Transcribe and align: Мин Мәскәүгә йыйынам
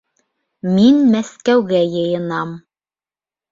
Мин 0.77 0.97
Мәскәүгә 1.17 1.83
йыйынам 1.91 2.57